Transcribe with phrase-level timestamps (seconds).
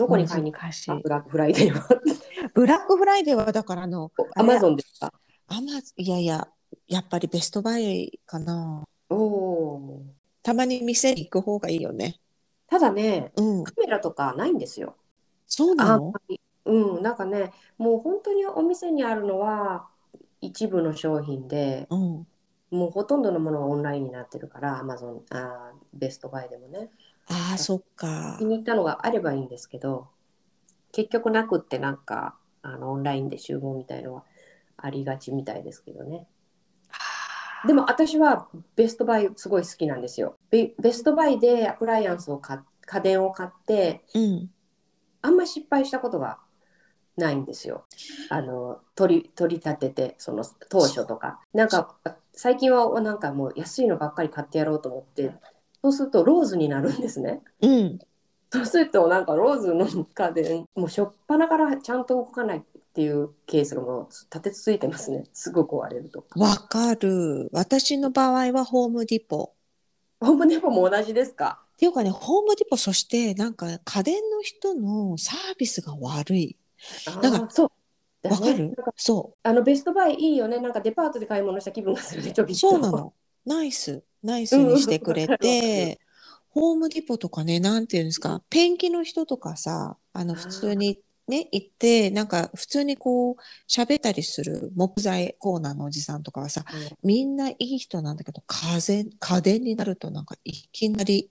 [0.00, 1.86] どこに買いに行難しブラックフライデーは？
[2.54, 5.12] ブラックフライデーはだからあのアマゾンですか？
[5.48, 6.48] アマいやいや
[6.88, 8.82] やっぱりベストバイかな。
[9.10, 10.00] お
[10.42, 12.18] たまに店に行く方がいいよね。
[12.66, 13.64] ただねうん。
[13.64, 14.96] カメラとかないんですよ。
[15.46, 16.14] そうなの？
[16.64, 19.88] うんなんかねもう本当にお店にあるのは
[20.40, 22.26] 一部の商品でうん。
[22.70, 26.88] もうほとんどのものがオンラインになってるからアマゾンあーベストバイでもね
[27.28, 28.36] ああそっか。
[28.38, 30.08] 気に入ったのがあればいいんですけど
[30.92, 34.24] 結局なくってなんかあのオンラインで集合みたいのは
[34.76, 36.26] ありがちみたいですけどね。
[36.90, 40.36] あでも私はベストバイすごい好きなんですよ。
[40.50, 44.50] ベベストバイでアプライアンスを買っ家電を買ってーうん。
[45.22, 46.38] あんま失敗したことが
[47.16, 47.84] ないんですよ。
[48.30, 51.40] あの取り取り立ててその当初とか。
[51.52, 51.94] なんか
[52.32, 55.32] 最近はなんかもう安いのばっかり買ってやろうと思って
[55.82, 57.40] そうするとローズになるんですね。
[57.62, 57.98] うん。
[58.52, 65.24] そうするとなんかローズの家電もう初っ端からちゃんと動かないっていうケースがもう立て続いてますね。
[65.32, 66.22] すぐ壊れると。
[66.22, 67.48] かわかる。
[67.52, 69.52] 私の場合はホームディポ。
[70.20, 71.60] ホームデポも同じですか？
[71.74, 76.56] っていうかねホームディポそしてなんか家電の人のサービスが悪い。
[77.22, 77.66] なんかそ
[78.24, 78.76] うわかる？
[78.96, 80.58] そあのベストバイいいよね。
[80.58, 82.68] なんかデパートで買い物した気分がするねちょびうっと。
[82.68, 83.14] そうなの。
[83.46, 86.00] ナイスナイスにしてくれて
[86.50, 93.36] ホームディポとかねなんていうんですかペンキの人とかさあの普通にね行ってなんか普通にこう
[93.68, 96.64] 喋ったりする木材コーナーのおじさんとかはさ
[97.02, 101.30] みんないい人なんだけど風家電になるとなんかいきなり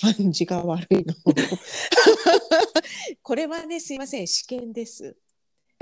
[0.00, 1.14] 感じが悪いの。
[3.22, 5.16] これはねすいません試験です。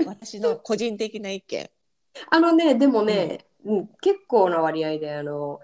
[0.05, 1.69] 私の個人的な意見。
[2.29, 5.59] あのねでもね、うん結構な割合であの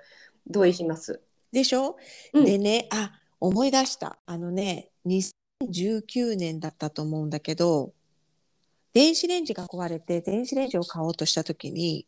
[0.49, 1.21] 同意します。
[1.51, 1.97] でしょ、
[2.33, 2.45] うん。
[2.45, 4.17] でねあ思い出した。
[4.25, 7.93] あのね2019年だったと思うんだけど
[8.93, 12.07] 電子レンジが壊れて電子レンジを買おうとした時に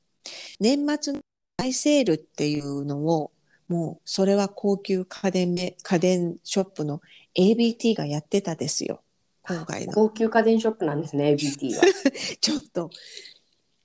[0.60, 1.20] 年末の
[1.58, 3.32] 大セールっていうのを
[3.68, 7.02] もうそれは高級家電め家電ショップの
[7.36, 9.02] ABT がやってたですよ。
[9.44, 9.94] 今回の。
[9.94, 11.84] 高級家電ショップなんですね ABT は。
[12.42, 12.90] ちょっと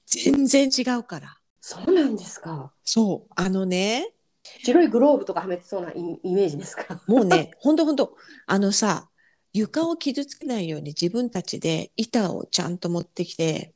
[0.07, 1.37] 全然違うから。
[1.61, 2.73] そうなんですか。
[2.85, 3.33] そう。
[3.37, 4.14] あのね
[4.63, 7.01] 白いグローブとかはめてそうなイイメージですか？
[7.07, 8.17] もうね、ほんとほんと、
[8.47, 9.09] あのさ、
[9.53, 13.73] 床を傷つけないように自分たちで板をちゃんと持ってきて、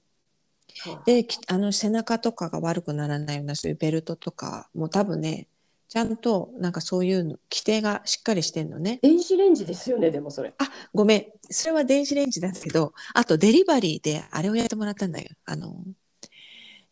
[1.06, 5.49] で、きあの背中とかが悪くならないようなそういうベルトとか、もう多分ね、
[5.89, 8.99] ちゃんとなんかそういうの、規定がしっかりしてんのね。
[9.03, 11.27] 電子レンジですよねでもそれあ、ごめん。
[11.50, 15.29] それは電子レンジだけど、あとデリバリーであれをやってもらったんだよ。
[15.47, 15.83] あの、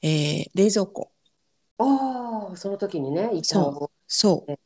[0.03, 1.11] えー冷蔵庫。
[1.79, 4.59] ああその時にね板をそう。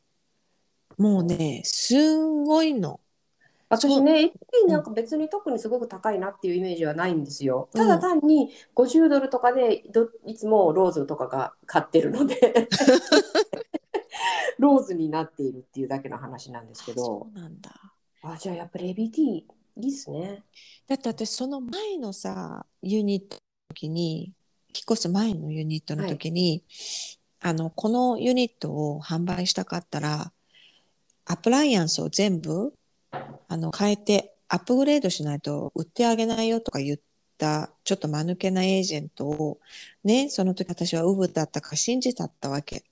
[1.01, 2.99] もうね、すんごいの。
[3.69, 7.81] 私ね ABT なんか別に特にすごく高いなっていうイメージはないんですよ、うん。
[7.81, 12.67] ただ単に50ドルとかでどいつもローズとかが買ってるので。
[14.59, 17.03] ローズになっているっていうだけの話なんですけど。
[17.03, 17.71] そうなんだ。
[18.21, 19.45] あじゃあやっぱり ABT い
[19.77, 20.43] いっすね。
[20.87, 24.33] だって私その前のさユニットの時に
[24.73, 26.63] 引っ越す前のユニットの時に、
[27.41, 30.31] あのこのユニットを販売したかったら
[31.25, 32.73] アプライアンスを全部
[33.47, 36.99] あの変えてアップグレードしないと売ってあげないよとか言っ
[37.37, 39.59] たちょっと間抜けなエージェントを
[40.03, 42.83] ねその時私はウブだったから信じたったわけ。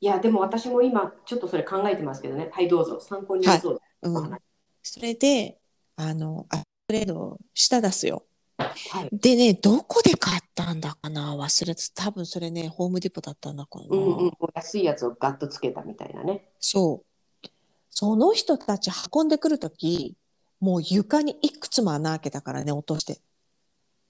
[0.00, 2.48] いやでも私も今ちょっとそれ考えてますけどね。
[2.52, 3.00] はいどうぞ。
[3.00, 4.38] 参考になりそうです、うん、
[4.82, 5.58] それで
[5.96, 8.24] あのアップグレードしたですよ。
[8.58, 9.08] はい。
[9.12, 11.36] でね、どこで買ったんだかな？
[11.36, 13.86] 忘れて、多分それね、ホームディポだったんだかな。
[13.88, 16.50] うんうん、安いやつをガッとつけたみたいなね。
[16.58, 17.48] そう。
[17.90, 20.16] その人たち運んでくるとき、
[20.60, 23.20] もう床にいくつも穴開けたからね、落として。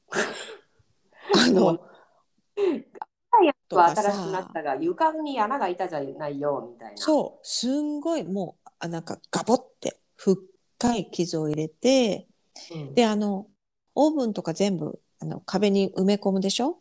[1.35, 1.79] あの、
[3.45, 6.97] やつは新しくなったが床に穴が開いたじゃないよみたいな。
[6.97, 10.39] そう、すんごいもう、あなんかガボって深
[10.97, 12.27] い傷を入れて、
[12.75, 12.95] うん。
[12.95, 13.47] で、あの、
[14.01, 16.79] オーブンとか全部あの壁に埋め込むでしょ？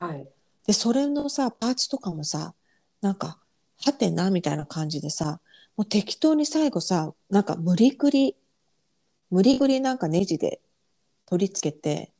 [0.00, 0.26] はい
[0.66, 2.52] で、それのさ、パーツとかもさ、
[3.00, 3.38] なんか、
[3.84, 5.38] はてな、みたいな感じでさ、
[5.76, 8.34] もう適当に最後さ、なんか無理くり、
[9.30, 10.60] 無理くりなんかネジで
[11.26, 12.12] 取り付けて、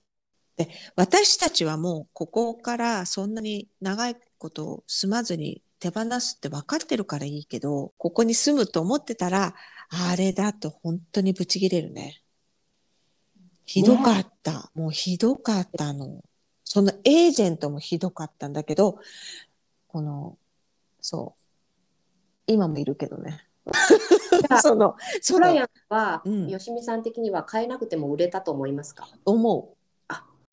[0.57, 9.57] で、私たちはもうここからそんなに長いことを住まずに手放すって分かってるからいいけど、ここに住むと思ってたら、
[9.91, 12.23] あれだと本当にブチ切れるね。
[13.67, 14.71] ひどかった。
[14.75, 16.25] もうひどかったの。
[16.65, 18.99] そのエージェントもひどかったんだけど、
[19.89, 20.39] この、
[21.01, 21.41] そう。
[22.47, 23.41] 今もいるけどね。
[24.49, 29.09] あ そのそのトライアンは、うんよしみさん的には買えなくても売れたと思いますか？
[29.25, 29.77] 思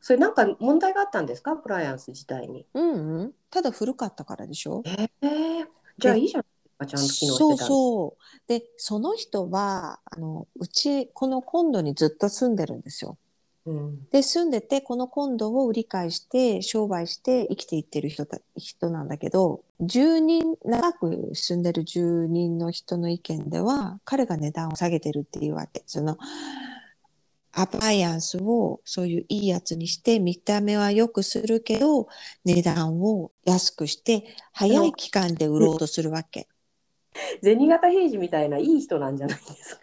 [0.01, 1.55] それなんか問題があったんですか？
[1.55, 2.65] クライアンス自体に。
[2.73, 2.79] う。
[2.81, 3.33] うんうん。
[3.49, 4.81] ただ古かったからでしょ？
[4.85, 5.67] えー、
[5.99, 6.45] じゃあいいじゃな
[6.83, 8.23] いですかちゃんと機能してたそうのそう。
[8.47, 13.17] でその人はあのうちこのコンドにずっと住んでるんですよ。
[13.65, 26.17] うんで住んでてこのコンドを売り買いして商売して生きていってる人た人なんだけど住人長く住んでる住人の人の意見では彼が値段を下げてるっていうわけその
[27.53, 32.07] アプライアンスをそういういいやつにして見た目は良くするけど
[32.45, 36.47] 値段を安くして早い期間で売ろうとするわけ。
[37.41, 39.81] 銭形平次みたいないい人なんじゃないですか？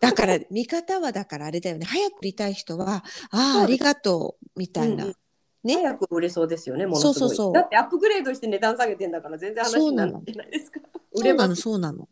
[0.00, 5.04] だから見方はだからあれだよね早く売りたい人はああありがとうみたいな。
[5.04, 5.16] うんうん
[5.62, 7.14] ね早く売れそうですよね、ものすごい。
[7.14, 10.80] そうそうそうだってアップグレードして値段下げてんだから全然話になってないですか？
[11.12, 11.54] 売 そうなの。
[11.54, 12.08] そうなの。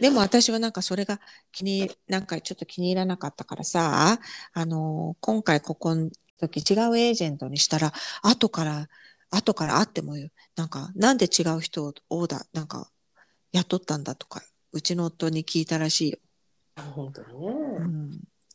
[0.00, 1.20] でも私はなんかそれが
[1.50, 4.20] 気に、なんかちょっと気に入らなかったからさ、
[4.52, 7.92] あの、今回ここの時違うエージェントにしたら、
[8.22, 8.88] 後から、
[9.30, 12.88] 後から会ってもよ、なんか、なんで違う人をオーダー、なんか、
[13.52, 16.18] 雇ったんだとか、うちの夫に聞いたらしいよ。
[16.94, 17.28] 本当ね。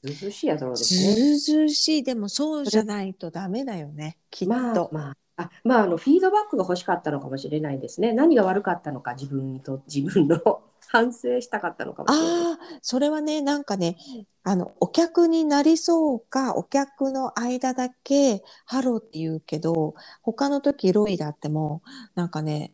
[0.04, 1.14] うずうしいやつですね。
[1.16, 2.04] ずうずうしい。
[2.04, 4.90] でもそうじゃないとダメだよね、きっまあと。
[4.92, 5.18] まあ。
[5.40, 8.12] あまあ、あのフィードバックが欲しかったのかもしれないですね。
[8.12, 10.40] 何が悪かったのか、自分にと自分の
[10.90, 12.54] 反省したかったのかもしれない。
[12.54, 13.98] ああ、それはね、なんかね、
[14.44, 19.94] あの、お客になりそうか、お客の間だけハローって言うけど、
[20.24, 21.84] 他の時ロイだっても、
[22.16, 22.74] なんかね、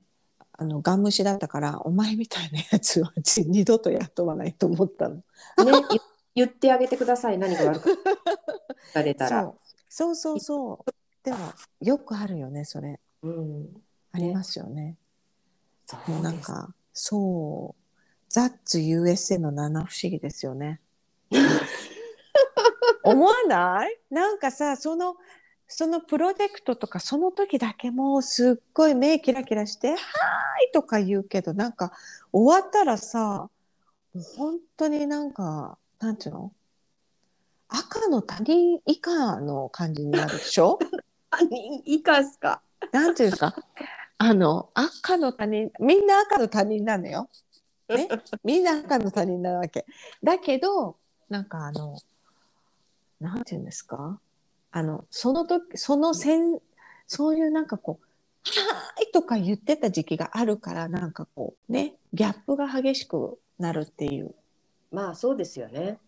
[0.63, 5.15] あの、ガン虫だったから、お前みたいなやつは二度と雇わないと思ったの。
[5.15, 5.23] ね、
[5.57, 5.99] 言
[6.35, 7.37] 言ってあげてください。
[7.37, 8.21] 何が悪かったか
[8.93, 9.53] 言われたら。
[9.89, 10.91] そうそうそう。
[11.21, 11.37] でも、
[11.81, 12.97] よくあるよね、それ。
[13.23, 13.83] うん。
[14.13, 14.95] ありますよね。
[15.85, 17.81] そうもうなんか、そう。
[18.29, 20.79] ザッツ USA の七不思議ですよね。
[23.03, 23.99] 思わない？
[24.09, 25.17] なんかさ、その、
[25.67, 29.99] そのプロジェクトとか、その時だけもうすっごい目キラキラして、はーい
[30.73, 31.91] とか言うけど、なんか
[32.31, 33.49] 終わったらさ、
[34.13, 36.51] もう本当になんか、なんていうの？
[37.69, 40.77] 赤の他人以下の感じになるでしょ？
[41.31, 42.61] 何以下っすか？
[42.91, 43.55] なんていうんですか？
[44.19, 47.27] あの、赤の他人、みんな赤の他人なのよ。
[47.89, 48.07] ね、
[48.43, 49.85] みんな赤の他人なわけ。
[50.23, 50.97] だけど、
[51.29, 51.97] なんかあの、
[53.19, 54.19] なんていうんですか？
[54.75, 56.59] あの、その時、そのせん、
[57.05, 58.05] そういうなんかこう、
[58.43, 64.33] はーいとか言ってた時期があるから、なんかこう、ね、ギャップが激しくなるっていう。
[64.91, 65.99] まあそうですよね。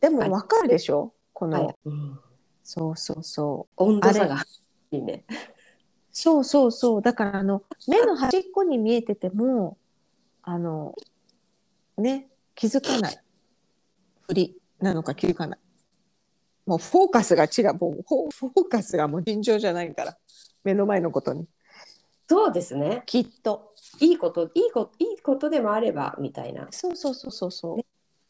[0.00, 1.12] でもわかるでしょ？
[1.32, 2.18] この、はいうん、
[2.64, 3.82] そうそうそう。
[3.82, 4.44] 温度差が
[4.90, 5.24] いいね。
[6.10, 7.02] そうそうそう。
[7.02, 9.78] だから、あの、目の端っこに見えてても、
[10.42, 10.96] あの、
[11.96, 13.18] ね、気づかない。
[14.26, 15.58] 振りなのか気づかない。
[16.66, 17.74] もうフォーカスが違う。
[17.78, 20.16] もうフォフォーカスがもう尋常じゃないから。
[20.64, 21.46] 目の前のことに。
[22.28, 23.02] そうですね。
[23.06, 23.72] きっと。
[24.00, 26.66] いいこと、いいこと、いいことでもあればみたいな。
[26.70, 27.80] そうそうそうそうそう。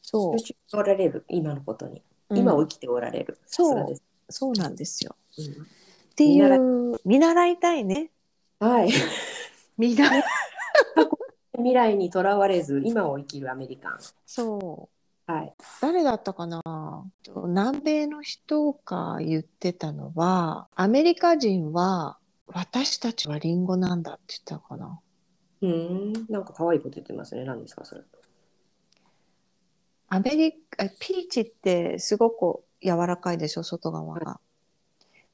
[0.03, 3.39] そうおられる今のことに、うん今を生きておられる。
[3.47, 3.97] そう
[4.29, 5.17] そうなんですよ。
[5.39, 8.11] うんっていう、見習いたいね。
[8.59, 8.91] はい。
[9.77, 10.25] 見習い。
[11.57, 13.99] 未来にとらわれず今を生きるアメリカン。
[14.25, 14.96] そう。
[15.27, 15.55] はい。
[15.81, 16.63] 誰だったかな？
[17.47, 25.01] 南米の人が言ってたのは、アメリカ人は、私たちはリンゴなんだって言ったかな。
[25.63, 27.45] うーん、なんか可愛いこと言ってますね。
[27.45, 28.03] 何ですかそれ。
[30.09, 34.39] アメリカ、ピーチってすごく柔らかいでしょ、外側が。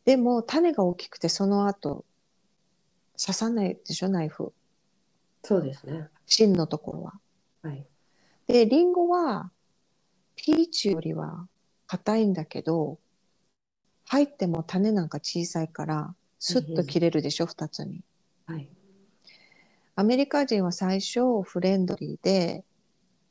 [0.06, 2.06] でも、種が大きくて、その後、
[3.20, 4.54] 刺さないでしょ、ナイフ。
[5.44, 6.08] そうですね。
[6.24, 7.12] 芯のところは。
[7.62, 7.86] はい。
[8.46, 9.50] で、リンゴは、
[10.36, 11.46] ピーチよりは
[11.86, 12.98] 硬いんだけど、
[14.06, 18.02] 入っても種なんか小さいから、スッと切れるでしょ、二つに。
[18.46, 18.68] はい。
[19.94, 22.64] アメリカ人は最初フレンドリーで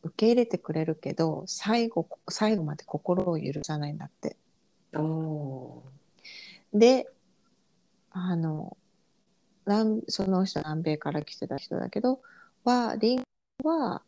[0.04, 4.38] 受け入れてくれるけど、最後、最後まで心を許さないんだって。
[4.96, 5.84] お
[6.74, 7.08] で、
[8.12, 8.78] あの、
[9.66, 12.22] 南その人南米から来てた人だけど、
[12.64, 13.24] は、リン
[13.64, 14.02] ゴは、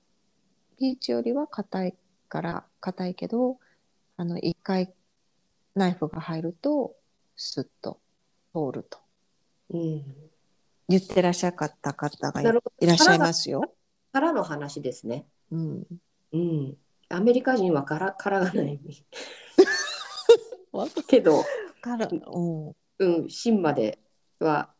[0.77, 1.95] ピーチよりは硬い
[2.33, 3.59] から、硬いけど、
[4.17, 4.91] あの、一回
[5.75, 6.95] ナイフが入ると、
[7.35, 7.99] スッと
[8.55, 8.97] 通ると。
[9.71, 9.77] ー。
[9.77, 10.03] うん。
[10.89, 12.53] 言ってらっしゃった方がいら
[12.95, 13.75] っしゃいますよ。
[14.11, 15.27] からの話ですね。
[15.51, 15.85] うん。
[16.31, 16.75] うん。
[17.09, 18.79] アメリカ人はからからがない。
[21.07, 21.43] けど、
[21.81, 22.73] から、うん。
[22.97, 23.99] うん、芯まで
[24.39, 24.72] は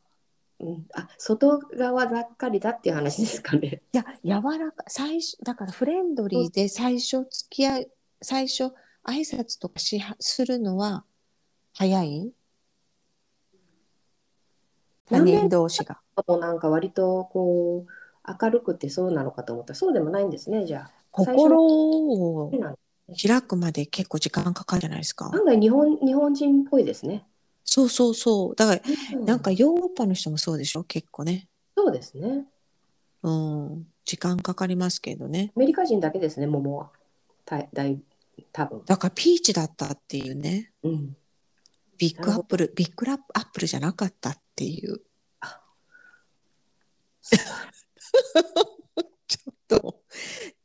[0.63, 3.81] うん、あ外側ばっかりだっていう話ですかね。
[3.93, 7.87] いや柔らか最初だからフレンドリーで最初付き合い
[8.21, 8.73] 最初
[9.05, 11.03] 挨拶とかしはするのは
[11.73, 12.31] 早い？
[15.09, 15.99] 他人同士が？
[16.25, 17.91] もうなんか割とこう
[18.41, 20.91] 明るくてそうなのかと思ったらそうでもないんですねじゃあ。
[21.11, 22.51] 心を
[23.21, 25.29] 開くまで結構時間かかるじゃないですか。
[25.33, 27.25] 案外日本日本人っぽいですね。
[27.73, 28.55] そうそうそう。
[28.55, 28.81] だから
[29.17, 30.83] うんなんかヨーロッパの人もそうでしょ？
[30.83, 31.47] 結構ね。
[31.75, 32.45] そうですね。
[33.23, 33.87] うん。
[34.05, 35.51] 時間かかりますけどね。
[35.55, 36.91] アメリカ人だけですね桃は。
[37.45, 37.99] ただい
[38.51, 38.85] 多分。
[38.85, 40.71] だからピーチだったっていうね。
[40.83, 41.17] うん。
[41.97, 45.01] ビッグアップル、ビッグラップアップルじゃなかったっていう。
[49.27, 50.01] ちょっと、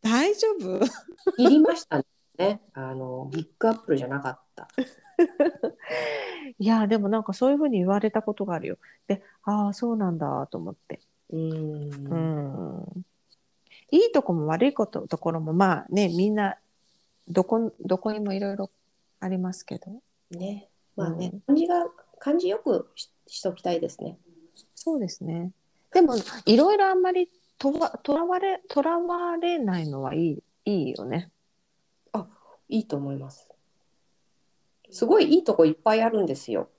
[0.02, 0.84] 大丈夫？
[1.42, 2.04] いりました
[2.36, 2.60] ね。
[2.74, 4.68] あのビッグアップルじゃなかった。
[6.58, 8.78] いや、でもなんかそういうふうに言われたことがあるよ。
[9.06, 11.00] で、ああ、そうなんだと思って。
[11.30, 12.06] うーん。
[12.06, 13.04] うん。
[13.90, 16.56] いいとこも悪いことところも、まあね、みんな、
[17.28, 18.70] どこ、どこにもいろいろ
[19.20, 20.02] ありますけど。
[20.30, 20.68] ね。
[20.96, 21.86] まあね、うん感じが
[22.18, 24.18] 感じよくししときたいですね。
[24.74, 25.52] そうですね。
[25.92, 31.30] でも、いろいろあんまりとわとらわれ、とらわれないのはいい、いいよね。
[32.68, 33.48] いいと思います。
[34.90, 36.71] すごいいいとこいっぱいあるんですよ。